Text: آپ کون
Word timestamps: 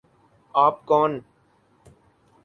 آپ 0.55 0.85
کون 0.85 1.11